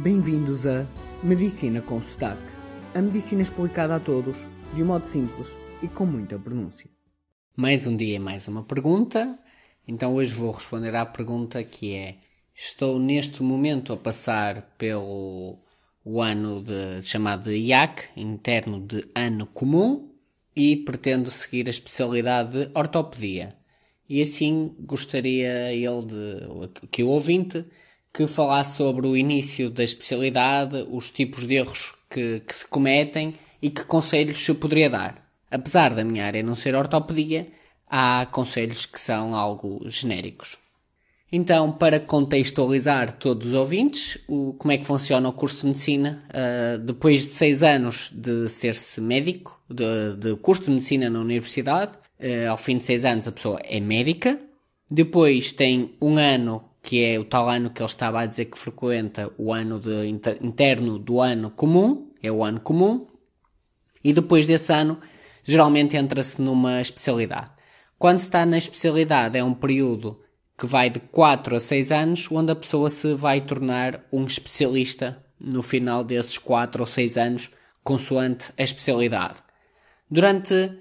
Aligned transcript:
Bem-vindos 0.00 0.66
a 0.66 0.84
Medicina 1.22 1.80
com 1.80 2.02
Sotaque. 2.02 2.42
A 2.96 3.00
medicina 3.00 3.42
explicada 3.42 3.94
a 3.94 4.00
todos, 4.00 4.36
de 4.74 4.82
um 4.82 4.86
modo 4.86 5.06
simples 5.06 5.54
e 5.80 5.86
com 5.86 6.04
muita 6.04 6.36
pronúncia. 6.36 6.90
Mais 7.56 7.86
um 7.86 7.96
dia 7.96 8.18
mais 8.18 8.48
uma 8.48 8.64
pergunta. 8.64 9.38
Então 9.86 10.16
hoje 10.16 10.34
vou 10.34 10.50
responder 10.50 10.96
à 10.96 11.06
pergunta 11.06 11.62
que 11.62 11.94
é: 11.94 12.16
Estou 12.52 12.98
neste 12.98 13.40
momento 13.40 13.92
a 13.92 13.96
passar 13.96 14.62
pelo 14.76 15.58
o 16.04 16.20
ano 16.20 16.60
de, 16.60 17.00
chamado 17.06 17.52
IAC, 17.52 18.10
interno 18.16 18.84
de 18.84 19.08
ano 19.14 19.46
comum, 19.46 20.10
e 20.56 20.76
pretendo 20.76 21.30
seguir 21.30 21.68
a 21.68 21.70
especialidade 21.70 22.50
de 22.50 22.70
ortopedia. 22.74 23.54
E 24.08 24.20
assim 24.20 24.74
gostaria 24.80 25.72
ele 25.72 26.04
de 26.04 26.88
que 26.88 27.04
o 27.04 27.08
ouvinte 27.08 27.64
que 28.14 28.28
falasse 28.28 28.76
sobre 28.76 29.08
o 29.08 29.16
início 29.16 29.68
da 29.68 29.82
especialidade, 29.82 30.86
os 30.88 31.10
tipos 31.10 31.48
de 31.48 31.56
erros 31.56 31.92
que, 32.08 32.40
que 32.46 32.54
se 32.54 32.64
cometem 32.64 33.34
e 33.60 33.68
que 33.68 33.84
conselhos 33.84 34.38
se 34.38 34.54
poderia 34.54 34.88
dar. 34.88 35.28
Apesar 35.50 35.92
da 35.92 36.04
minha 36.04 36.24
área 36.24 36.42
não 36.42 36.54
ser 36.54 36.76
ortopedia, 36.76 37.48
há 37.88 38.24
conselhos 38.30 38.86
que 38.86 39.00
são 39.00 39.34
algo 39.34 39.82
genéricos. 39.86 40.58
Então, 41.32 41.72
para 41.72 41.98
contextualizar 41.98 43.14
todos 43.14 43.48
os 43.48 43.54
ouvintes, 43.54 44.18
o, 44.28 44.54
como 44.54 44.70
é 44.70 44.78
que 44.78 44.86
funciona 44.86 45.28
o 45.28 45.32
curso 45.32 45.62
de 45.62 45.66
medicina? 45.66 46.22
Uh, 46.28 46.78
depois 46.78 47.22
de 47.22 47.32
seis 47.32 47.64
anos 47.64 48.12
de 48.14 48.48
ser-se 48.48 49.00
médico, 49.00 49.60
de, 49.68 50.16
de, 50.16 50.36
curso 50.36 50.66
de 50.66 50.70
medicina 50.70 51.10
na 51.10 51.18
universidade, 51.18 51.92
uh, 52.20 52.50
ao 52.50 52.56
fim 52.56 52.76
de 52.76 52.84
seis 52.84 53.04
anos 53.04 53.26
a 53.26 53.32
pessoa 53.32 53.58
é 53.64 53.80
médica. 53.80 54.38
Depois 54.88 55.50
tem 55.50 55.96
um 56.00 56.16
ano 56.16 56.62
que 56.84 57.02
é 57.02 57.18
o 57.18 57.24
tal 57.24 57.48
ano 57.48 57.70
que 57.70 57.80
ele 57.80 57.88
estava 57.88 58.20
a 58.20 58.26
dizer 58.26 58.44
que 58.44 58.58
frequenta 58.58 59.32
o 59.38 59.54
ano 59.54 59.80
de 59.80 60.06
inter, 60.06 60.36
interno 60.42 60.98
do 60.98 61.18
ano 61.18 61.50
comum, 61.50 62.10
é 62.22 62.30
o 62.30 62.44
ano 62.44 62.60
comum, 62.60 63.06
e 64.04 64.12
depois 64.12 64.46
desse 64.46 64.70
ano 64.70 65.00
geralmente 65.42 65.96
entra-se 65.96 66.42
numa 66.42 66.82
especialidade. 66.82 67.52
Quando 67.98 68.18
se 68.18 68.24
está 68.24 68.44
na 68.44 68.58
especialidade 68.58 69.38
é 69.38 69.42
um 69.42 69.54
período 69.54 70.20
que 70.58 70.66
vai 70.66 70.90
de 70.90 71.00
4 71.00 71.56
a 71.56 71.60
6 71.60 71.90
anos, 71.90 72.28
onde 72.30 72.52
a 72.52 72.56
pessoa 72.56 72.90
se 72.90 73.14
vai 73.14 73.40
tornar 73.40 74.04
um 74.12 74.26
especialista 74.26 75.24
no 75.42 75.62
final 75.62 76.04
desses 76.04 76.36
4 76.36 76.82
ou 76.82 76.86
6 76.86 77.16
anos, 77.16 77.50
consoante 77.82 78.52
a 78.58 78.62
especialidade. 78.62 79.42
Durante 80.10 80.78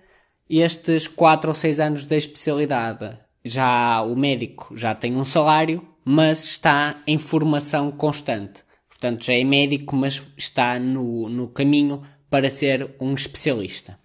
estes 0.49 1.07
4 1.07 1.49
ou 1.49 1.55
6 1.55 1.79
anos 1.79 2.03
da 2.03 2.17
especialidade, 2.17 3.17
já 3.43 4.01
o 4.01 4.17
médico 4.17 4.75
já 4.75 4.93
tem 4.93 5.15
um 5.15 5.23
salário, 5.23 5.92
mas 6.05 6.43
está 6.43 6.95
em 7.07 7.17
formação 7.17 7.91
constante. 7.91 8.63
Portanto, 8.89 9.23
já 9.25 9.33
é 9.33 9.43
médico, 9.43 9.95
mas 9.95 10.21
está 10.37 10.79
no, 10.79 11.27
no 11.29 11.47
caminho 11.47 12.03
para 12.29 12.49
ser 12.49 12.95
um 12.99 13.13
especialista. 13.13 13.99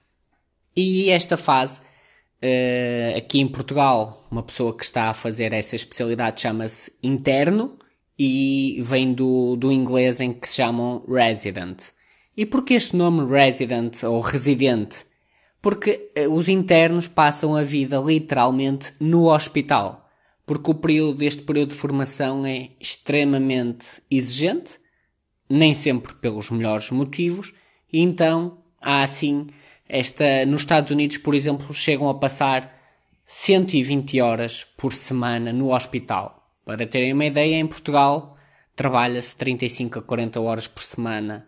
E 0.76 1.10
esta 1.10 1.36
fase, 1.36 1.80
uh, 1.80 3.16
aqui 3.16 3.40
em 3.40 3.48
Portugal, 3.48 4.26
uma 4.30 4.42
pessoa 4.42 4.76
que 4.76 4.84
está 4.84 5.10
a 5.10 5.14
fazer 5.14 5.52
essa 5.52 5.76
especialidade 5.76 6.40
chama-se 6.40 6.92
interno 7.02 7.76
e 8.18 8.80
vem 8.82 9.12
do, 9.12 9.56
do 9.56 9.70
inglês 9.70 10.20
em 10.20 10.32
que 10.32 10.48
se 10.48 10.56
chamam 10.56 11.04
resident. 11.08 11.80
E 12.36 12.44
porquê 12.44 12.74
este 12.74 12.96
nome 12.96 13.24
resident 13.28 14.02
ou 14.04 14.20
residente? 14.20 15.06
Porque 15.62 16.10
uh, 16.16 16.32
os 16.32 16.48
internos 16.48 17.08
passam 17.08 17.56
a 17.56 17.62
vida 17.62 17.98
literalmente 17.98 18.94
no 19.00 19.32
hospital 19.32 20.07
porque 20.48 20.70
o 20.70 20.74
período 20.74 21.18
deste 21.18 21.42
período 21.42 21.68
de 21.68 21.74
formação 21.74 22.46
é 22.46 22.70
extremamente 22.80 24.02
exigente, 24.10 24.80
nem 25.46 25.74
sempre 25.74 26.14
pelos 26.14 26.50
melhores 26.50 26.90
motivos, 26.90 27.52
e 27.92 28.00
então 28.00 28.56
há 28.80 29.02
assim 29.02 29.48
esta 29.86 30.46
nos 30.46 30.62
Estados 30.62 30.90
Unidos, 30.90 31.18
por 31.18 31.34
exemplo, 31.34 31.74
chegam 31.74 32.08
a 32.08 32.14
passar 32.14 32.74
120 33.26 34.22
horas 34.22 34.64
por 34.64 34.90
semana 34.90 35.52
no 35.52 35.74
hospital. 35.74 36.50
Para 36.64 36.86
terem 36.86 37.12
uma 37.12 37.26
ideia, 37.26 37.56
em 37.56 37.66
Portugal 37.66 38.34
trabalha-se 38.74 39.36
35 39.36 39.98
a 39.98 40.02
40 40.02 40.40
horas 40.40 40.66
por 40.66 40.82
semana 40.82 41.46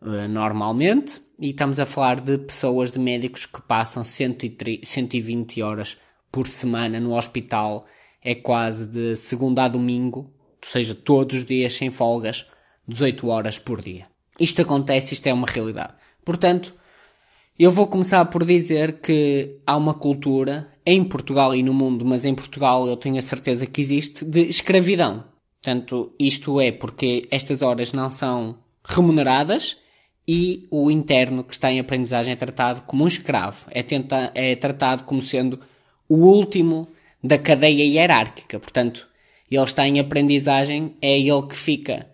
uh, 0.00 0.26
normalmente, 0.28 1.22
e 1.38 1.50
estamos 1.50 1.78
a 1.78 1.86
falar 1.86 2.20
de 2.20 2.38
pessoas, 2.38 2.90
de 2.90 2.98
médicos 2.98 3.46
que 3.46 3.62
passam 3.62 4.02
120 4.02 5.62
horas 5.62 5.96
por 6.32 6.48
semana 6.48 6.98
no 6.98 7.16
hospital 7.16 7.86
é 8.24 8.34
quase 8.34 8.86
de 8.86 9.16
segunda 9.16 9.64
a 9.64 9.68
domingo, 9.68 10.20
ou 10.62 10.68
seja, 10.68 10.94
todos 10.94 11.38
os 11.38 11.44
dias 11.44 11.72
sem 11.72 11.90
folgas, 11.90 12.46
18 12.86 13.28
horas 13.28 13.58
por 13.58 13.80
dia. 13.80 14.06
Isto 14.38 14.62
acontece, 14.62 15.14
isto 15.14 15.26
é 15.26 15.32
uma 15.32 15.46
realidade. 15.46 15.94
Portanto, 16.24 16.74
eu 17.58 17.70
vou 17.70 17.86
começar 17.86 18.24
por 18.26 18.44
dizer 18.44 19.00
que 19.00 19.58
há 19.66 19.76
uma 19.76 19.94
cultura 19.94 20.68
em 20.84 21.04
Portugal 21.04 21.54
e 21.54 21.62
no 21.62 21.74
mundo, 21.74 22.04
mas 22.04 22.24
em 22.24 22.34
Portugal 22.34 22.86
eu 22.88 22.96
tenho 22.96 23.18
a 23.18 23.22
certeza 23.22 23.66
que 23.66 23.80
existe, 23.80 24.24
de 24.24 24.48
escravidão. 24.48 25.24
Portanto, 25.62 26.12
isto 26.18 26.60
é 26.60 26.72
porque 26.72 27.26
estas 27.30 27.62
horas 27.62 27.92
não 27.92 28.10
são 28.10 28.58
remuneradas 28.84 29.76
e 30.26 30.66
o 30.70 30.90
interno 30.90 31.44
que 31.44 31.54
está 31.54 31.70
em 31.70 31.78
aprendizagem 31.78 32.32
é 32.32 32.36
tratado 32.36 32.82
como 32.82 33.04
um 33.04 33.06
escravo. 33.06 33.66
É, 33.70 33.82
tenta, 33.82 34.32
é 34.34 34.56
tratado 34.56 35.04
como 35.04 35.20
sendo 35.20 35.60
o 36.08 36.16
último 36.16 36.88
da 37.22 37.38
cadeia 37.38 37.84
hierárquica. 37.84 38.58
Portanto, 38.58 39.06
ele 39.50 39.62
está 39.62 39.86
em 39.86 40.00
aprendizagem, 40.00 40.96
é 41.00 41.18
ele 41.18 41.46
que 41.48 41.56
fica 41.56 42.06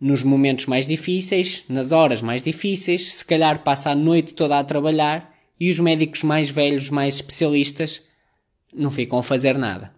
nos 0.00 0.22
momentos 0.22 0.66
mais 0.66 0.86
difíceis, 0.86 1.64
nas 1.68 1.92
horas 1.92 2.22
mais 2.22 2.42
difíceis, 2.42 3.14
se 3.14 3.24
calhar 3.24 3.62
passa 3.62 3.90
a 3.90 3.94
noite 3.94 4.34
toda 4.34 4.58
a 4.58 4.64
trabalhar 4.64 5.34
e 5.58 5.70
os 5.70 5.78
médicos 5.78 6.22
mais 6.22 6.50
velhos, 6.50 6.90
mais 6.90 7.16
especialistas, 7.16 8.06
não 8.74 8.90
ficam 8.90 9.18
a 9.18 9.22
fazer 9.22 9.56
nada. 9.56 9.92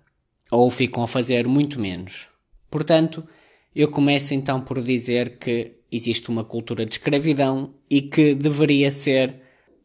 Ou 0.50 0.70
ficam 0.70 1.02
a 1.02 1.08
fazer 1.08 1.48
muito 1.48 1.80
menos. 1.80 2.28
Portanto, 2.70 3.26
eu 3.74 3.90
começo 3.90 4.32
então 4.32 4.60
por 4.60 4.80
dizer 4.82 5.38
que 5.38 5.72
existe 5.90 6.28
uma 6.28 6.44
cultura 6.44 6.86
de 6.86 6.94
escravidão 6.94 7.74
e 7.90 8.02
que 8.02 8.34
deveria 8.34 8.90
ser, 8.90 9.34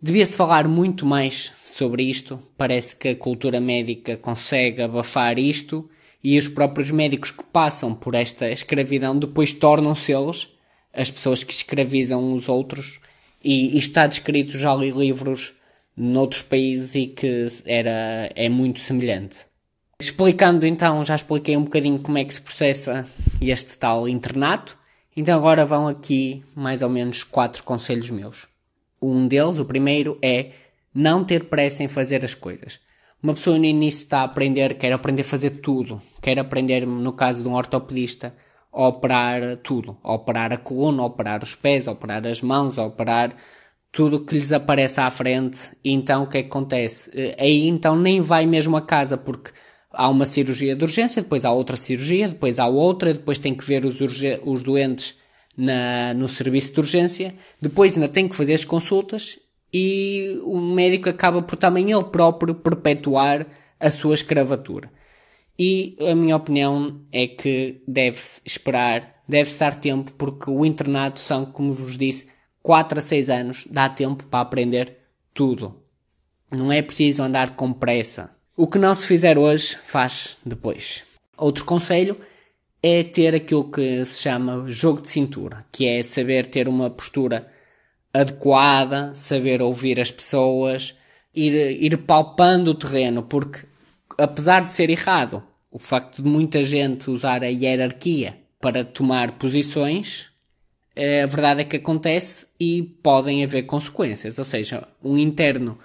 devia-se 0.01 0.35
falar 0.35 0.67
muito 0.67 1.05
mais 1.05 1.51
sobre 1.63 2.03
isto. 2.03 2.39
Parece 2.57 2.95
que 2.95 3.09
a 3.09 3.15
cultura 3.15 3.59
médica 3.61 4.17
consegue 4.17 4.81
abafar 4.81 5.37
isto 5.37 5.89
e 6.23 6.37
os 6.37 6.47
próprios 6.47 6.91
médicos 6.91 7.31
que 7.31 7.43
passam 7.43 7.93
por 7.93 8.15
esta 8.15 8.49
escravidão 8.49 9.17
depois 9.17 9.53
tornam-se 9.53 10.11
eles 10.11 10.49
as 10.93 11.09
pessoas 11.09 11.43
que 11.43 11.53
escravizam 11.53 12.33
os 12.33 12.49
outros. 12.49 12.99
E 13.43 13.77
isto 13.77 13.89
está 13.89 14.07
descrito, 14.07 14.57
já 14.57 14.73
li 14.75 14.91
livros 14.91 15.53
noutros 15.95 16.41
países 16.41 16.95
e 16.95 17.07
que 17.07 17.47
era, 17.65 18.31
é 18.35 18.49
muito 18.49 18.79
semelhante. 18.79 19.45
Explicando 19.99 20.65
então, 20.65 21.03
já 21.03 21.15
expliquei 21.15 21.55
um 21.55 21.63
bocadinho 21.63 21.99
como 21.99 22.17
é 22.17 22.25
que 22.25 22.33
se 22.33 22.41
processa 22.41 23.07
este 23.39 23.77
tal 23.77 24.07
internato. 24.07 24.77
Então 25.15 25.37
agora 25.37 25.65
vão 25.65 25.87
aqui 25.87 26.43
mais 26.55 26.81
ou 26.81 26.89
menos 26.89 27.23
quatro 27.23 27.63
conselhos 27.63 28.09
meus. 28.09 28.50
Um 29.01 29.27
deles, 29.27 29.59
o 29.59 29.65
primeiro, 29.65 30.17
é 30.21 30.51
não 30.93 31.23
ter 31.23 31.45
pressa 31.45 31.83
em 31.83 31.87
fazer 31.87 32.23
as 32.23 32.35
coisas. 32.35 32.79
Uma 33.21 33.33
pessoa 33.33 33.57
no 33.57 33.65
início 33.65 34.03
está 34.03 34.21
a 34.21 34.23
aprender, 34.23 34.75
quer 34.75 34.91
aprender 34.91 35.21
a 35.21 35.25
fazer 35.25 35.51
tudo, 35.61 36.01
quer 36.21 36.39
aprender, 36.39 36.85
no 36.85 37.13
caso 37.13 37.43
de 37.43 37.47
um 37.47 37.53
ortopedista, 37.53 38.33
a 38.73 38.87
operar 38.87 39.57
tudo, 39.57 39.97
a 40.03 40.13
operar 40.13 40.51
a 40.53 40.57
coluna, 40.57 41.03
a 41.03 41.05
operar 41.05 41.43
os 41.43 41.55
pés, 41.55 41.87
a 41.87 41.91
operar 41.91 42.25
as 42.25 42.41
mãos, 42.41 42.79
a 42.79 42.85
operar 42.85 43.35
tudo 43.91 44.25
que 44.25 44.35
lhes 44.35 44.51
aparece 44.51 45.01
à 45.01 45.09
frente. 45.11 45.71
E 45.83 45.91
então 45.91 46.23
o 46.23 46.27
que 46.27 46.37
é 46.39 46.41
que 46.41 46.47
acontece? 46.47 47.11
Eh, 47.13 47.35
aí 47.37 47.67
então 47.67 47.95
nem 47.95 48.21
vai 48.21 48.45
mesmo 48.45 48.75
a 48.77 48.81
casa 48.81 49.17
porque 49.17 49.51
há 49.91 50.09
uma 50.09 50.25
cirurgia 50.25 50.75
de 50.75 50.83
urgência, 50.83 51.21
depois 51.21 51.45
há 51.45 51.51
outra 51.51 51.75
cirurgia, 51.75 52.29
depois 52.29 52.59
há 52.59 52.67
outra, 52.67 53.13
depois 53.13 53.37
tem 53.37 53.53
que 53.53 53.63
ver 53.63 53.85
os, 53.85 53.99
os 54.43 54.63
doentes 54.63 55.19
na, 55.61 56.11
no 56.15 56.27
serviço 56.27 56.73
de 56.73 56.79
urgência, 56.79 57.35
depois 57.61 57.93
ainda 57.93 58.09
tem 58.09 58.27
que 58.27 58.35
fazer 58.35 58.55
as 58.55 58.65
consultas 58.65 59.37
e 59.71 60.41
o 60.43 60.59
médico 60.59 61.07
acaba 61.07 61.39
por 61.43 61.55
também 61.55 61.91
ele 61.91 62.03
próprio 62.05 62.55
perpetuar 62.55 63.45
a 63.79 63.91
sua 63.91 64.15
escravatura. 64.15 64.91
E 65.59 65.95
a 66.09 66.15
minha 66.15 66.35
opinião 66.35 67.01
é 67.11 67.27
que 67.27 67.83
deve-se 67.87 68.41
esperar, 68.43 69.21
deve-se 69.27 69.59
dar 69.59 69.75
tempo, 69.75 70.11
porque 70.13 70.49
o 70.49 70.65
internato 70.65 71.19
são, 71.19 71.45
como 71.45 71.71
vos 71.71 71.95
disse, 71.95 72.27
4 72.63 72.97
a 72.97 73.01
6 73.01 73.29
anos, 73.29 73.67
dá 73.69 73.87
tempo 73.87 74.25
para 74.25 74.41
aprender 74.41 74.97
tudo. 75.31 75.79
Não 76.51 76.71
é 76.71 76.81
preciso 76.81 77.21
andar 77.21 77.55
com 77.55 77.71
pressa. 77.71 78.31
O 78.57 78.65
que 78.65 78.79
não 78.79 78.95
se 78.95 79.05
fizer 79.05 79.37
hoje, 79.37 79.75
faz 79.75 80.39
depois. 80.43 81.03
Outro 81.37 81.65
conselho 81.65 82.17
é 82.83 83.03
ter 83.03 83.35
aquilo 83.35 83.69
que 83.69 84.03
se 84.05 84.23
chama 84.23 84.69
jogo 84.69 85.01
de 85.01 85.09
cintura, 85.09 85.65
que 85.71 85.87
é 85.87 86.01
saber 86.01 86.47
ter 86.47 86.67
uma 86.67 86.89
postura 86.89 87.47
adequada, 88.13 89.13
saber 89.15 89.61
ouvir 89.61 89.99
as 89.99 90.11
pessoas, 90.11 90.95
ir, 91.33 91.53
ir 91.81 91.97
palpando 91.99 92.71
o 92.71 92.75
terreno, 92.75 93.23
porque 93.23 93.59
apesar 94.17 94.65
de 94.65 94.73
ser 94.73 94.89
errado, 94.89 95.43
o 95.69 95.79
facto 95.79 96.21
de 96.21 96.27
muita 96.27 96.63
gente 96.63 97.09
usar 97.09 97.43
a 97.43 97.47
hierarquia 97.47 98.37
para 98.59 98.83
tomar 98.83 99.33
posições 99.33 100.31
a 100.95 101.25
verdade 101.25 101.61
é 101.61 101.63
que 101.63 101.77
acontece 101.77 102.47
e 102.59 102.83
podem 103.01 103.43
haver 103.43 103.63
consequências. 103.63 104.37
Ou 104.37 104.45
seja, 104.45 104.87
um 105.03 105.17
interno 105.17 105.77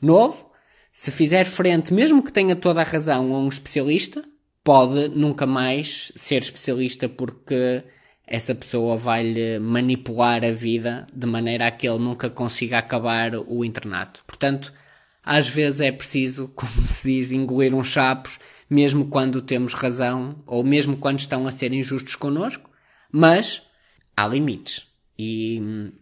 novo, 0.00 0.50
se 0.92 1.10
fizer 1.10 1.44
frente, 1.44 1.92
mesmo 1.92 2.22
que 2.22 2.32
tenha 2.32 2.56
toda 2.56 2.80
a 2.80 2.84
razão 2.84 3.34
a 3.34 3.38
um 3.38 3.48
especialista, 3.48 4.24
pode 4.64 5.08
nunca 5.08 5.46
mais 5.46 6.10
ser 6.16 6.40
especialista 6.40 7.06
porque 7.06 7.84
essa 8.26 8.54
pessoa 8.54 8.96
vai-lhe 8.96 9.58
manipular 9.58 10.42
a 10.42 10.50
vida 10.50 11.06
de 11.12 11.26
maneira 11.26 11.66
a 11.66 11.70
que 11.70 11.86
ele 11.86 11.98
nunca 11.98 12.30
consiga 12.30 12.78
acabar 12.78 13.34
o 13.34 13.62
internato. 13.62 14.24
Portanto, 14.26 14.72
às 15.22 15.46
vezes 15.46 15.82
é 15.82 15.92
preciso, 15.92 16.48
como 16.56 16.72
se 16.86 17.08
diz, 17.08 17.30
engolir 17.30 17.74
uns 17.74 17.88
chapos, 17.88 18.38
mesmo 18.68 19.08
quando 19.08 19.42
temos 19.42 19.74
razão 19.74 20.42
ou 20.46 20.64
mesmo 20.64 20.96
quando 20.96 21.18
estão 21.18 21.46
a 21.46 21.52
ser 21.52 21.72
injustos 21.74 22.16
connosco, 22.16 22.70
mas 23.12 23.62
há 24.16 24.26
limites. 24.26 24.88
E, 25.18 25.92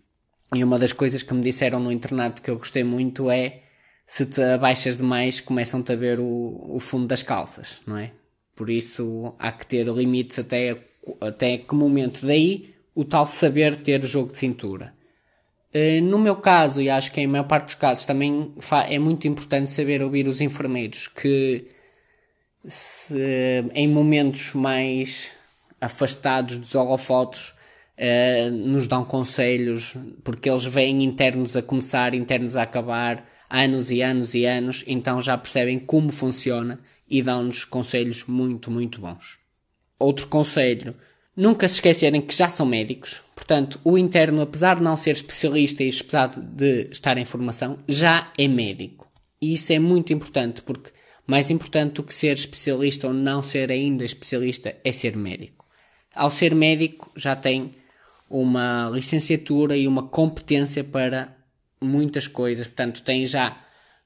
e 0.55 0.63
uma 0.63 0.79
das 0.79 0.93
coisas 0.93 1.25
que 1.25 1.35
me 1.35 1.43
disseram 1.43 1.81
no 1.81 1.91
internato 1.91 2.41
que 2.41 2.49
eu 2.49 2.57
gostei 2.57 2.85
muito 2.85 3.29
é 3.29 3.65
se 4.07 4.25
te 4.25 4.41
abaixas 4.41 4.97
demais 4.97 5.41
começam-te 5.41 5.93
a 5.93 5.97
ver 5.97 6.21
o, 6.21 6.77
o 6.77 6.79
fundo 6.79 7.09
das 7.09 7.23
calças, 7.23 7.79
não 7.85 7.99
é? 7.99 8.13
Por 8.55 8.71
isso 8.71 9.35
há 9.39 9.51
que 9.53 9.67
ter 9.67 9.87
limites 9.89 10.39
até 10.39 10.77
até 11.21 11.59
que 11.59 11.75
momento. 11.75 12.27
Daí 12.27 12.75
o 12.95 13.05
tal 13.05 13.27
saber 13.27 13.77
ter 13.77 14.03
jogo 14.05 14.33
de 14.33 14.39
cintura. 14.39 14.93
Eh, 15.73 16.01
no 16.01 16.19
meu 16.19 16.37
caso, 16.37 16.81
e 16.81 16.91
acho 16.91 17.11
que 17.13 17.21
em 17.21 17.27
maior 17.27 17.45
parte 17.45 17.67
dos 17.67 17.75
casos 17.77 18.05
também 18.05 18.53
é 18.89 18.99
muito 18.99 19.27
importante 19.27 19.71
saber 19.71 20.03
ouvir 20.03 20.29
os 20.29 20.41
enfermeiros 20.41 21.09
que 21.09 21.67
se, 22.67 23.15
em 23.75 23.89
momentos 23.89 24.53
mais 24.55 25.31
afastados 25.81 26.59
dos 26.59 26.75
holofotos 26.75 27.55
eh, 27.97 28.51
nos 28.51 28.87
dão 28.87 29.05
conselhos 29.05 29.97
porque 30.23 30.49
eles 30.51 30.65
veem 30.67 31.03
internos 31.03 31.57
a 31.57 31.63
começar, 31.63 32.15
internos 32.15 32.57
a 32.57 32.63
acabar, 32.63 33.27
anos 33.49 33.91
e 33.91 34.03
anos 34.03 34.35
e 34.35 34.45
anos, 34.45 34.85
então 34.87 35.21
já 35.21 35.37
percebem 35.39 35.79
como 35.79 36.13
funciona 36.13 36.79
e 37.13 37.23
dão-nos 37.23 37.67
conselhos 37.67 38.25
muito, 38.27 38.71
muito 38.71 38.99
bons. 38.99 39.39
Outro 39.99 40.27
conselho: 40.29 40.97
nunca 41.37 41.69
se 41.69 41.75
esquecerem 41.75 42.23
que 42.23 42.35
já 42.35 42.49
são 42.49 42.65
médicos. 42.65 43.21
Portanto, 43.37 43.79
o 43.85 43.99
interno, 43.99 44.41
apesar 44.41 44.77
de 44.77 44.83
não 44.83 44.97
ser 44.97 45.11
especialista 45.11 45.85
e 45.85 45.91
apesar 45.91 46.29
de 46.29 46.89
estar 46.91 47.19
em 47.19 47.27
formação, 47.27 47.79
já 47.87 48.33
é 48.39 48.49
médico. 48.49 49.13
E 49.43 49.53
isso 49.53 49.75
é 49.75 49.79
muito 49.79 50.11
importante 50.11 50.63
porque 50.63 50.91
mais 51.27 51.51
importante 51.51 51.95
do 51.95 52.03
que 52.03 52.15
ser 52.15 52.33
especialista 52.33 53.09
ou 53.09 53.13
não 53.13 53.43
ser 53.43 53.71
ainda 53.71 54.05
especialista 54.05 54.75
é 54.83 54.91
ser 54.91 55.15
médico. 55.15 55.67
Ao 56.15 56.31
ser 56.31 56.55
médico, 56.55 57.13
já 57.15 57.37
tem 57.37 57.73
uma 58.31 58.91
licenciatura 58.91 59.77
e 59.77 59.87
uma 59.87 60.05
competência 60.05 60.83
para 60.83 61.37
muitas 61.81 62.27
coisas. 62.27 62.69
Portanto, 62.69 63.03
tem 63.03 63.27
já 63.27 63.63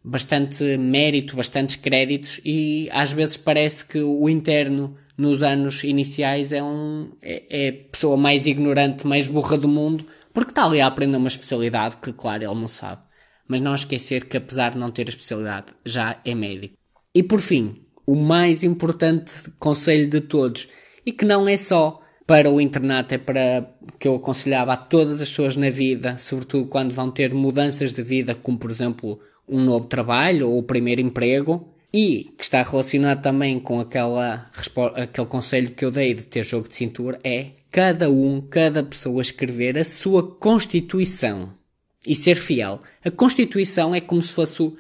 bastante 0.07 0.79
mérito, 0.79 1.35
bastantes 1.35 1.75
créditos 1.75 2.41
e 2.45 2.89
às 2.93 3.11
vezes 3.11 3.37
parece 3.37 3.85
que 3.85 3.99
o 3.99 4.29
interno 4.29 4.97
nos 5.19 5.43
anos 5.43 5.83
iniciais 5.83 6.53
é, 6.53 6.63
um, 6.63 7.11
é, 7.21 7.43
é, 7.51 7.69
a 7.71 7.91
pessoa 7.91 8.17
mais 8.17 8.47
ignorante, 8.47 9.05
mais 9.05 9.27
burra 9.27 9.59
do 9.59 9.67
mundo, 9.67 10.07
porque 10.33 10.53
está 10.53 10.65
ali 10.65 10.81
a 10.81 10.87
aprender 10.87 11.17
uma 11.17 11.27
especialidade 11.27 11.97
que, 11.97 12.13
claro, 12.13 12.45
ele 12.45 12.55
não 12.55 12.69
sabe. 12.69 13.03
Mas 13.49 13.61
não 13.61 13.75
esquecer 13.75 14.27
que, 14.27 14.37
apesar 14.37 14.73
de 14.73 14.79
não 14.79 14.91
ter 14.91 15.07
a 15.07 15.09
especialidade, 15.09 15.67
já 15.85 16.21
é 16.25 16.35
médico. 16.35 16.77
E 17.15 17.23
por 17.23 17.41
fim, 17.41 17.83
o 18.07 18.15
mais 18.15 18.63
importante 18.63 19.33
conselho 19.59 20.09
de 20.09 20.21
todos, 20.21 20.69
e 21.05 21.11
que 21.11 21.25
não 21.25 21.49
é 21.49 21.57
só 21.57 22.01
para 22.27 22.51
o 22.51 22.61
internato, 22.61 23.15
é 23.15 23.19
para 23.19 23.75
que 23.99 24.07
eu 24.07 24.17
aconselhava 24.17 24.75
a 24.75 24.77
todas 24.77 25.21
as 25.21 25.29
pessoas 25.31 25.57
na 25.57 25.71
vida, 25.71 26.19
sobretudo 26.19 26.69
quando 26.69 26.93
vão 26.93 27.11
ter 27.11 27.33
mudanças 27.33 27.93
de 27.93 28.03
vida, 28.03 28.35
como 28.35 28.59
por 28.59 28.71
exemplo 28.71 29.19
um 29.49 29.63
novo 29.63 29.87
trabalho 29.87 30.49
ou 30.49 30.59
o 30.59 30.63
primeiro 30.63 31.01
emprego, 31.01 31.73
e 31.93 32.33
que 32.37 32.45
está 32.45 32.63
relacionado 32.63 33.23
também 33.23 33.59
com 33.59 33.81
aquela, 33.81 34.51
aquele 34.95 35.27
conselho 35.27 35.71
que 35.71 35.85
eu 35.85 35.91
dei 35.91 36.13
de 36.15 36.27
ter 36.27 36.45
jogo 36.45 36.69
de 36.69 36.75
cintura, 36.75 37.19
é 37.25 37.53
cada 37.71 38.11
um, 38.11 38.41
cada 38.41 38.83
pessoa 38.83 39.23
escrever 39.23 39.79
a 39.79 39.85
sua 39.85 40.23
Constituição 40.23 41.55
e 42.07 42.15
ser 42.15 42.37
fiel. 42.37 42.83
A 43.05 43.11
Constituição 43.11 43.95
é 43.95 44.01
como 44.01 44.21
se 44.21 44.33
fosse 44.33 44.63
o, 44.63 44.77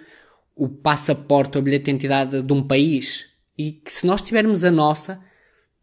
o 0.55 0.69
passaporte 0.69 1.57
ou 1.57 1.63
bilhete 1.63 1.85
de 1.85 1.91
identidade 1.91 2.43
de 2.43 2.53
um 2.53 2.63
país 2.63 3.27
e 3.57 3.73
que 3.73 3.93
se 3.93 4.07
nós 4.07 4.21
tivermos 4.21 4.65
a 4.65 4.71
nossa, 4.71 5.21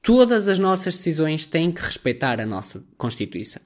todas 0.02 0.48
as 0.48 0.60
nossas 0.60 0.98
decisões 0.98 1.46
têm 1.46 1.72
que 1.72 1.82
respeitar 1.82 2.40
a 2.40 2.46
nossa 2.46 2.84
Constituição. 2.98 3.62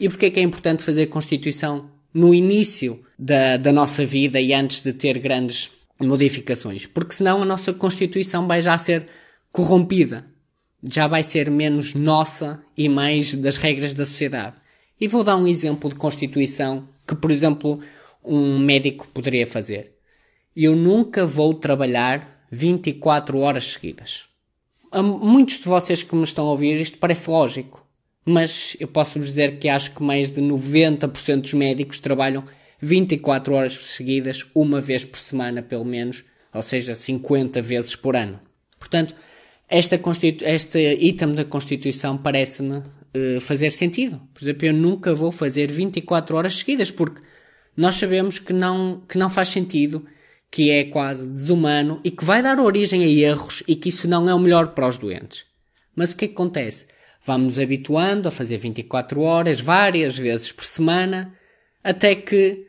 E 0.00 0.08
porquê 0.08 0.26
é 0.26 0.30
que 0.30 0.40
é 0.40 0.42
importante 0.42 0.82
fazer 0.82 1.02
a 1.02 1.06
Constituição 1.06 1.90
no 2.14 2.34
início 2.34 3.02
da, 3.22 3.56
da 3.56 3.72
nossa 3.72 4.04
vida 4.04 4.40
e 4.40 4.52
antes 4.52 4.82
de 4.82 4.92
ter 4.92 5.16
grandes 5.20 5.70
modificações, 6.00 6.86
porque 6.86 7.14
senão 7.14 7.40
a 7.40 7.44
nossa 7.44 7.72
Constituição 7.72 8.48
vai 8.48 8.60
já 8.60 8.76
ser 8.76 9.06
corrompida, 9.52 10.26
já 10.90 11.06
vai 11.06 11.22
ser 11.22 11.48
menos 11.48 11.94
nossa 11.94 12.60
e 12.76 12.88
mais 12.88 13.32
das 13.36 13.58
regras 13.58 13.94
da 13.94 14.04
sociedade. 14.04 14.56
E 15.00 15.06
vou 15.06 15.22
dar 15.22 15.36
um 15.36 15.46
exemplo 15.46 15.88
de 15.88 15.94
Constituição 15.94 16.88
que, 17.06 17.14
por 17.14 17.30
exemplo, 17.30 17.78
um 18.24 18.58
médico 18.58 19.06
poderia 19.14 19.46
fazer. 19.46 19.92
Eu 20.56 20.74
nunca 20.74 21.24
vou 21.24 21.54
trabalhar 21.54 22.44
24 22.50 23.38
horas 23.38 23.72
seguidas. 23.72 24.24
A 24.90 25.00
muitos 25.00 25.58
de 25.58 25.64
vocês 25.64 26.02
que 26.02 26.14
me 26.16 26.24
estão 26.24 26.46
a 26.46 26.50
ouvir 26.50 26.80
isto 26.80 26.98
parece 26.98 27.30
lógico, 27.30 27.86
mas 28.24 28.76
eu 28.80 28.88
posso 28.88 29.20
dizer 29.20 29.60
que 29.60 29.68
acho 29.68 29.94
que 29.94 30.02
mais 30.02 30.28
de 30.28 30.40
90% 30.42 31.40
dos 31.40 31.54
médicos 31.54 32.00
trabalham 32.00 32.44
24 32.82 33.54
horas 33.54 33.74
seguidas, 33.74 34.44
uma 34.52 34.80
vez 34.80 35.04
por 35.04 35.18
semana 35.18 35.62
pelo 35.62 35.84
menos, 35.84 36.24
ou 36.52 36.62
seja, 36.62 36.96
50 36.96 37.62
vezes 37.62 37.94
por 37.94 38.16
ano. 38.16 38.40
Portanto, 38.78 39.14
esta 39.68 39.98
este 40.42 40.98
item 41.00 41.32
da 41.32 41.44
Constituição 41.44 42.18
parece-me 42.18 42.78
uh, 42.78 43.40
fazer 43.40 43.70
sentido. 43.70 44.20
Por 44.34 44.42
exemplo, 44.42 44.66
eu 44.66 44.74
nunca 44.74 45.14
vou 45.14 45.30
fazer 45.30 45.70
24 45.70 46.36
horas 46.36 46.56
seguidas, 46.56 46.90
porque 46.90 47.22
nós 47.76 47.94
sabemos 47.94 48.40
que 48.40 48.52
não, 48.52 49.02
que 49.08 49.16
não 49.16 49.30
faz 49.30 49.48
sentido, 49.48 50.04
que 50.50 50.70
é 50.70 50.84
quase 50.84 51.26
desumano 51.26 52.00
e 52.02 52.10
que 52.10 52.24
vai 52.24 52.42
dar 52.42 52.58
origem 52.58 53.04
a 53.04 53.06
erros 53.06 53.62
e 53.66 53.76
que 53.76 53.88
isso 53.88 54.08
não 54.08 54.28
é 54.28 54.34
o 54.34 54.40
melhor 54.40 54.74
para 54.74 54.88
os 54.88 54.98
doentes. 54.98 55.46
Mas 55.94 56.12
o 56.12 56.16
que, 56.16 56.24
é 56.24 56.28
que 56.28 56.34
acontece? 56.34 56.86
Vamos 57.24 57.46
nos 57.46 57.58
habituando 57.60 58.26
a 58.26 58.30
fazer 58.32 58.58
24 58.58 59.20
horas, 59.20 59.60
várias 59.60 60.18
vezes 60.18 60.50
por 60.50 60.64
semana, 60.64 61.32
até 61.82 62.14
que 62.16 62.66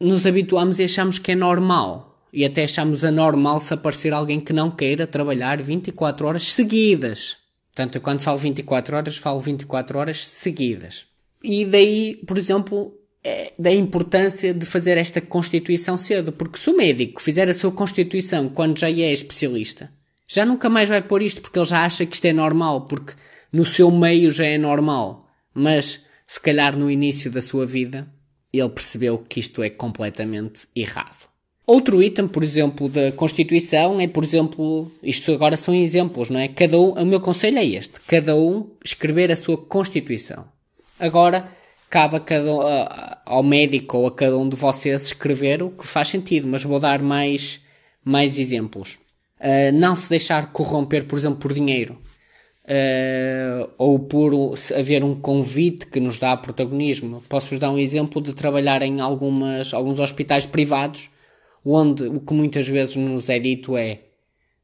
nos 0.00 0.26
habituamos 0.26 0.78
e 0.78 0.84
achamos 0.84 1.18
que 1.18 1.32
é 1.32 1.34
normal. 1.34 2.26
E 2.32 2.44
até 2.44 2.64
achamos 2.64 3.04
anormal 3.04 3.60
se 3.60 3.72
aparecer 3.72 4.12
alguém 4.12 4.40
que 4.40 4.52
não 4.52 4.70
queira 4.70 5.06
trabalhar 5.06 5.62
24 5.62 6.26
horas 6.26 6.50
seguidas. 6.50 7.36
Portanto, 7.74 8.00
quando 8.00 8.20
falo 8.20 8.38
24 8.38 8.96
horas, 8.96 9.16
falo 9.16 9.40
24 9.40 9.98
horas 9.98 10.26
seguidas. 10.26 11.06
E 11.42 11.64
daí, 11.64 12.20
por 12.26 12.36
exemplo, 12.36 12.92
é 13.22 13.52
da 13.58 13.72
importância 13.72 14.52
de 14.52 14.66
fazer 14.66 14.98
esta 14.98 15.20
constituição 15.20 15.96
cedo. 15.96 16.32
Porque 16.32 16.58
se 16.58 16.70
o 16.70 16.76
médico 16.76 17.22
fizer 17.22 17.48
a 17.48 17.54
sua 17.54 17.72
constituição 17.72 18.48
quando 18.48 18.78
já 18.78 18.90
é 18.90 19.12
especialista, 19.12 19.90
já 20.26 20.44
nunca 20.44 20.68
mais 20.68 20.88
vai 20.88 21.02
pôr 21.02 21.22
isto 21.22 21.40
porque 21.40 21.58
ele 21.58 21.66
já 21.66 21.84
acha 21.84 22.04
que 22.04 22.14
isto 22.14 22.24
é 22.24 22.32
normal, 22.32 22.86
porque 22.86 23.14
no 23.52 23.64
seu 23.64 23.90
meio 23.90 24.30
já 24.30 24.46
é 24.46 24.58
normal. 24.58 25.28
Mas, 25.54 26.04
se 26.26 26.40
calhar 26.40 26.76
no 26.76 26.90
início 26.90 27.30
da 27.30 27.40
sua 27.40 27.64
vida, 27.64 28.08
ele 28.58 28.68
percebeu 28.68 29.18
que 29.18 29.40
isto 29.40 29.62
é 29.62 29.70
completamente 29.70 30.66
errado. 30.74 31.28
Outro 31.66 32.02
item, 32.02 32.28
por 32.28 32.44
exemplo, 32.44 32.88
da 32.88 33.10
Constituição 33.12 33.98
é, 33.98 34.06
por 34.06 34.22
exemplo, 34.22 34.90
isto 35.02 35.32
agora 35.32 35.56
são 35.56 35.74
exemplos, 35.74 36.28
não 36.28 36.38
é? 36.38 36.48
Cada 36.48 36.78
um, 36.78 36.90
o 36.90 37.06
meu 37.06 37.20
conselho 37.20 37.58
é 37.58 37.64
este: 37.64 38.00
cada 38.00 38.36
um 38.36 38.68
escrever 38.84 39.32
a 39.32 39.36
sua 39.36 39.56
Constituição. 39.56 40.44
Agora, 41.00 41.48
cabe 41.88 42.16
a 42.16 42.20
cada, 42.20 43.22
ao 43.24 43.42
médico 43.42 43.96
ou 43.96 44.06
a 44.06 44.14
cada 44.14 44.36
um 44.36 44.48
de 44.48 44.56
vocês 44.56 45.06
escrever 45.06 45.62
o 45.62 45.70
que 45.70 45.86
faz 45.86 46.08
sentido, 46.08 46.46
mas 46.46 46.64
vou 46.64 46.78
dar 46.78 47.02
mais, 47.02 47.60
mais 48.04 48.38
exemplos. 48.38 48.98
Uh, 49.40 49.72
não 49.72 49.96
se 49.96 50.08
deixar 50.08 50.52
corromper, 50.52 51.06
por 51.06 51.18
exemplo, 51.18 51.38
por 51.38 51.52
dinheiro 51.52 51.98
uh, 52.64 53.70
ou 53.78 53.98
por 53.98 54.54
haver 54.76 55.04
um 55.04 55.14
convite 55.14 55.86
que 55.86 56.00
nos 56.00 56.18
dá 56.18 56.36
protagonismo. 56.36 57.22
Posso-vos 57.28 57.58
dar 57.58 57.70
um 57.70 57.78
exemplo 57.78 58.20
de 58.20 58.32
trabalhar 58.32 58.82
em 58.82 59.00
algumas, 59.00 59.74
alguns 59.74 59.98
hospitais 59.98 60.46
privados, 60.46 61.10
onde 61.64 62.04
o 62.04 62.20
que 62.20 62.34
muitas 62.34 62.66
vezes 62.66 62.96
nos 62.96 63.28
é 63.28 63.38
dito 63.38 63.76
é, 63.76 64.00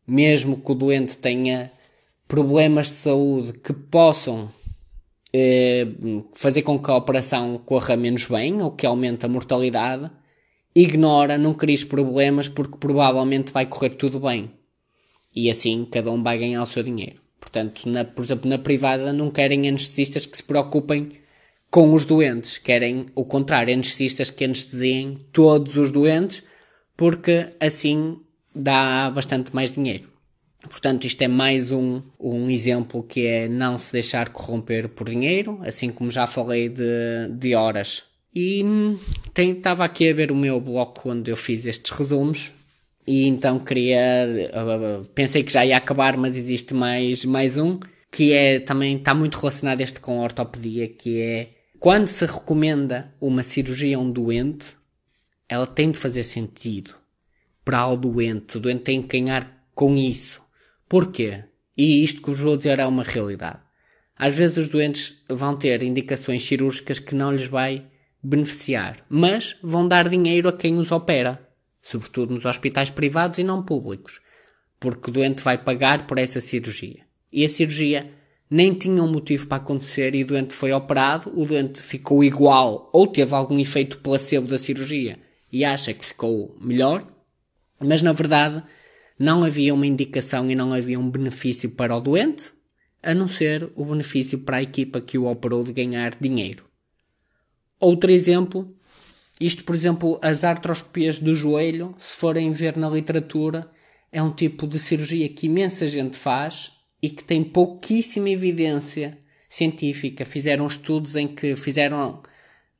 mesmo 0.06 0.60
que 0.60 0.72
o 0.72 0.74
doente 0.74 1.18
tenha 1.18 1.70
problemas 2.26 2.88
de 2.88 2.96
saúde 2.96 3.52
que 3.54 3.72
possam 3.72 4.44
uh, 4.44 6.24
fazer 6.32 6.62
com 6.62 6.78
que 6.78 6.90
a 6.90 6.96
operação 6.96 7.60
corra 7.64 7.96
menos 7.96 8.26
bem 8.26 8.62
ou 8.62 8.70
que 8.70 8.86
aumente 8.86 9.24
a 9.26 9.28
mortalidade, 9.28 10.10
ignora, 10.74 11.36
não 11.36 11.54
crie 11.54 11.84
problemas 11.86 12.48
porque 12.48 12.76
provavelmente 12.78 13.52
vai 13.52 13.66
correr 13.66 13.90
tudo 13.90 14.20
bem. 14.20 14.50
E 15.34 15.50
assim 15.50 15.84
cada 15.84 16.10
um 16.10 16.22
vai 16.22 16.38
ganhar 16.38 16.62
o 16.62 16.66
seu 16.66 16.82
dinheiro. 16.82 17.19
Portanto, 17.50 17.88
na, 17.88 18.04
por 18.04 18.24
exemplo, 18.24 18.48
na 18.48 18.58
privada 18.58 19.12
não 19.12 19.28
querem 19.28 19.68
anestesistas 19.68 20.24
que 20.24 20.36
se 20.36 20.42
preocupem 20.42 21.10
com 21.68 21.92
os 21.92 22.04
doentes. 22.04 22.58
Querem 22.58 23.06
o 23.14 23.24
contrário, 23.24 23.74
anestesistas 23.74 24.30
que 24.30 24.44
anestesiem 24.44 25.18
todos 25.32 25.76
os 25.76 25.90
doentes, 25.90 26.44
porque 26.96 27.48
assim 27.58 28.20
dá 28.54 29.10
bastante 29.10 29.52
mais 29.54 29.72
dinheiro. 29.72 30.08
Portanto, 30.68 31.06
isto 31.06 31.22
é 31.22 31.28
mais 31.28 31.72
um, 31.72 32.02
um 32.20 32.48
exemplo 32.48 33.02
que 33.02 33.26
é 33.26 33.48
não 33.48 33.78
se 33.78 33.92
deixar 33.92 34.28
corromper 34.28 34.88
por 34.88 35.08
dinheiro, 35.08 35.58
assim 35.62 35.90
como 35.90 36.10
já 36.10 36.26
falei 36.26 36.68
de, 36.68 37.28
de 37.32 37.54
horas. 37.54 38.04
E 38.32 38.64
estava 39.36 39.84
aqui 39.84 40.08
a 40.08 40.14
ver 40.14 40.30
o 40.30 40.36
meu 40.36 40.60
bloco 40.60 41.10
onde 41.10 41.32
eu 41.32 41.36
fiz 41.36 41.66
estes 41.66 41.90
resumos 41.90 42.54
e 43.06 43.26
então 43.26 43.58
queria. 43.58 44.26
Uh, 44.52 45.04
pensei 45.14 45.42
que 45.42 45.52
já 45.52 45.64
ia 45.64 45.76
acabar, 45.76 46.16
mas 46.16 46.36
existe 46.36 46.74
mais, 46.74 47.24
mais 47.24 47.56
um 47.56 47.78
que 48.10 48.32
é 48.32 48.58
também 48.58 48.96
está 48.96 49.14
muito 49.14 49.38
relacionado 49.38 49.80
este 49.80 50.00
com 50.00 50.20
a 50.20 50.24
ortopedia, 50.24 50.88
que 50.88 51.20
é 51.20 51.50
quando 51.78 52.08
se 52.08 52.26
recomenda 52.26 53.14
uma 53.20 53.42
cirurgia 53.42 53.96
a 53.96 54.00
um 54.00 54.10
doente, 54.10 54.74
ela 55.48 55.66
tem 55.66 55.90
de 55.90 55.98
fazer 55.98 56.24
sentido 56.24 56.94
para 57.64 57.86
o 57.86 57.96
doente. 57.96 58.56
O 58.56 58.60
doente 58.60 58.82
tem 58.82 59.00
que 59.00 59.18
ganhar 59.20 59.64
com 59.74 59.96
isso. 59.96 60.42
Porquê? 60.88 61.44
E 61.76 62.02
isto 62.02 62.20
que 62.20 62.30
vos 62.30 62.40
vou 62.40 62.56
dizer 62.56 62.80
é 62.80 62.86
uma 62.86 63.04
realidade. 63.04 63.60
Às 64.18 64.36
vezes 64.36 64.58
os 64.58 64.68
doentes 64.68 65.22
vão 65.28 65.56
ter 65.56 65.82
indicações 65.82 66.44
cirúrgicas 66.44 66.98
que 66.98 67.14
não 67.14 67.32
lhes 67.32 67.48
vai 67.48 67.86
beneficiar, 68.22 68.98
mas 69.08 69.56
vão 69.62 69.88
dar 69.88 70.08
dinheiro 70.08 70.48
a 70.48 70.52
quem 70.52 70.76
os 70.76 70.92
opera, 70.92 71.40
sobretudo 71.82 72.34
nos 72.34 72.44
hospitais 72.44 72.90
privados 72.90 73.38
e 73.38 73.44
não 73.44 73.62
públicos, 73.62 74.20
porque 74.78 75.10
o 75.10 75.12
doente 75.12 75.42
vai 75.42 75.58
pagar 75.58 76.06
por 76.06 76.18
essa 76.18 76.40
cirurgia. 76.40 77.00
E 77.32 77.44
a 77.44 77.48
cirurgia 77.48 78.12
nem 78.50 78.74
tinha 78.74 79.02
um 79.02 79.10
motivo 79.10 79.46
para 79.46 79.58
acontecer 79.58 80.14
e 80.14 80.24
o 80.24 80.26
doente 80.26 80.52
foi 80.52 80.72
operado, 80.72 81.30
o 81.34 81.44
doente 81.44 81.80
ficou 81.80 82.24
igual 82.24 82.90
ou 82.92 83.06
teve 83.06 83.34
algum 83.34 83.58
efeito 83.58 83.98
placebo 83.98 84.48
da 84.48 84.58
cirurgia 84.58 85.18
e 85.52 85.64
acha 85.64 85.94
que 85.94 86.04
ficou 86.04 86.56
melhor, 86.60 87.06
mas 87.78 88.02
na 88.02 88.12
verdade 88.12 88.62
não 89.18 89.44
havia 89.44 89.74
uma 89.74 89.86
indicação 89.86 90.50
e 90.50 90.54
não 90.54 90.72
havia 90.72 90.98
um 90.98 91.10
benefício 91.10 91.70
para 91.70 91.96
o 91.96 92.00
doente, 92.00 92.52
a 93.02 93.14
não 93.14 93.28
ser 93.28 93.70
o 93.74 93.84
benefício 93.84 94.40
para 94.40 94.56
a 94.58 94.62
equipa 94.62 95.00
que 95.00 95.18
o 95.18 95.26
operou 95.26 95.62
de 95.62 95.72
ganhar 95.72 96.16
dinheiro. 96.20 96.64
Outro 97.78 98.10
exemplo, 98.10 98.74
isto 99.40 99.64
por 99.64 99.74
exemplo, 99.74 100.18
as 100.22 100.44
artroscopias 100.44 101.18
do 101.18 101.34
joelho, 101.34 101.94
se 101.98 102.16
forem 102.16 102.52
ver 102.52 102.76
na 102.76 102.88
literatura, 102.88 103.70
é 104.12 104.22
um 104.22 104.30
tipo 104.30 104.66
de 104.66 104.78
cirurgia 104.78 105.28
que 105.28 105.46
imensa 105.46 105.88
gente 105.88 106.16
faz 106.16 106.72
e 107.02 107.08
que 107.08 107.24
tem 107.24 107.42
pouquíssima 107.42 108.28
evidência 108.28 109.18
científica. 109.48 110.24
Fizeram 110.24 110.66
estudos 110.66 111.16
em 111.16 111.26
que 111.26 111.56
fizeram 111.56 112.22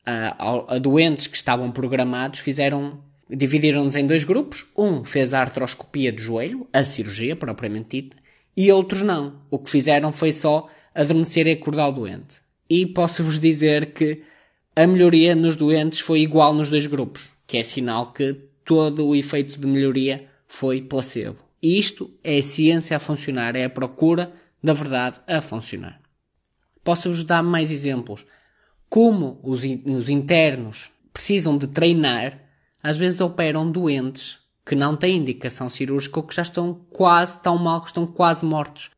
a, 0.04 0.74
a 0.74 0.78
doentes 0.78 1.26
que 1.26 1.36
estavam 1.36 1.70
programados, 1.70 2.40
fizeram 2.40 3.02
dividiram-nos 3.28 3.94
em 3.94 4.06
dois 4.06 4.24
grupos. 4.24 4.66
Um 4.76 5.04
fez 5.04 5.32
a 5.32 5.40
artroscopia 5.40 6.12
do 6.12 6.20
joelho, 6.20 6.66
a 6.72 6.84
cirurgia 6.84 7.36
propriamente 7.36 8.02
dita, 8.02 8.16
e 8.56 8.70
outros 8.72 9.02
não. 9.02 9.42
O 9.50 9.58
que 9.58 9.70
fizeram 9.70 10.12
foi 10.12 10.32
só 10.32 10.68
adormecer 10.94 11.46
e 11.46 11.52
acordar 11.52 11.88
o 11.88 11.92
doente. 11.92 12.38
E 12.68 12.86
posso-vos 12.86 13.38
dizer 13.38 13.92
que 13.92 14.22
a 14.80 14.86
melhoria 14.86 15.34
nos 15.34 15.56
doentes 15.56 16.00
foi 16.00 16.20
igual 16.20 16.54
nos 16.54 16.70
dois 16.70 16.86
grupos, 16.86 17.28
que 17.46 17.58
é 17.58 17.62
sinal 17.62 18.14
que 18.14 18.32
todo 18.64 19.06
o 19.06 19.14
efeito 19.14 19.60
de 19.60 19.66
melhoria 19.66 20.26
foi 20.48 20.80
placebo. 20.80 21.36
Isto 21.62 22.10
é 22.24 22.38
a 22.38 22.42
ciência 22.42 22.96
a 22.96 23.00
funcionar, 23.00 23.54
é 23.56 23.66
a 23.66 23.70
procura 23.70 24.32
da 24.64 24.72
verdade 24.72 25.20
a 25.26 25.42
funcionar. 25.42 26.00
Posso-vos 26.82 27.24
dar 27.24 27.42
mais 27.42 27.70
exemplos. 27.70 28.24
Como 28.88 29.38
os, 29.42 29.60
os 29.84 30.08
internos 30.08 30.90
precisam 31.12 31.58
de 31.58 31.66
treinar, 31.66 32.40
às 32.82 32.96
vezes 32.96 33.20
operam 33.20 33.70
doentes 33.70 34.38
que 34.64 34.74
não 34.74 34.96
têm 34.96 35.18
indicação 35.18 35.68
cirúrgica 35.68 36.20
ou 36.20 36.26
que 36.26 36.34
já 36.34 36.40
estão 36.40 36.86
quase 36.88 37.38
tão 37.42 37.58
mal 37.58 37.82
que 37.82 37.88
estão 37.88 38.06
quase 38.06 38.46
mortos. 38.46 38.90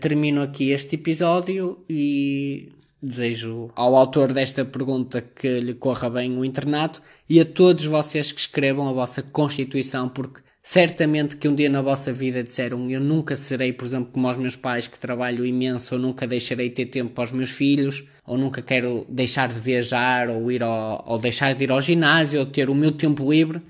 Termino 0.00 0.42
aqui 0.42 0.70
este 0.70 0.96
episódio 0.96 1.84
e 1.88 2.72
desejo 3.02 3.70
ao 3.74 3.96
autor 3.96 4.32
desta 4.32 4.64
pergunta 4.64 5.20
que 5.20 5.60
lhe 5.60 5.74
corra 5.74 6.10
bem 6.10 6.36
o 6.36 6.44
internato 6.44 7.00
e 7.28 7.40
a 7.40 7.44
todos 7.44 7.84
vocês 7.84 8.32
que 8.32 8.40
escrevam 8.40 8.88
a 8.88 8.92
vossa 8.92 9.22
Constituição, 9.22 10.08
porque 10.08 10.40
Certamente 10.62 11.36
que 11.36 11.48
um 11.48 11.54
dia 11.54 11.70
na 11.70 11.80
vossa 11.80 12.12
vida 12.12 12.42
disseram 12.42 12.90
eu 12.90 13.00
nunca 13.00 13.34
serei, 13.34 13.72
por 13.72 13.86
exemplo, 13.86 14.12
como 14.12 14.28
os 14.28 14.36
meus 14.36 14.56
pais 14.56 14.86
que 14.86 14.98
trabalho 14.98 15.46
imenso, 15.46 15.94
ou 15.94 16.00
nunca 16.00 16.26
deixarei 16.26 16.68
de 16.68 16.74
ter 16.74 16.86
tempo 16.86 17.14
para 17.14 17.24
os 17.24 17.32
meus 17.32 17.50
filhos, 17.50 18.04
ou 18.26 18.36
nunca 18.36 18.60
quero 18.60 19.06
deixar 19.08 19.48
de 19.48 19.58
viajar, 19.58 20.28
ou 20.28 20.52
ir 20.52 20.62
ao, 20.62 21.02
ou 21.06 21.18
deixar 21.18 21.54
de 21.54 21.64
ir 21.64 21.72
ao 21.72 21.80
ginásio, 21.80 22.40
ou 22.40 22.46
ter 22.46 22.68
o 22.68 22.74
meu 22.74 22.92
tempo 22.92 23.30
livre. 23.30 23.62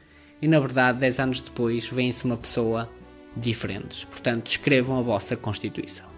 E 0.42 0.48
na 0.48 0.58
verdade, 0.58 0.98
10 0.98 1.20
anos 1.20 1.40
depois, 1.40 1.88
vem-se 1.88 2.24
uma 2.24 2.36
pessoa 2.36 2.88
diferente. 3.36 4.04
Portanto, 4.06 4.48
escrevam 4.48 4.98
a 4.98 5.02
vossa 5.02 5.36
Constituição. 5.36 6.09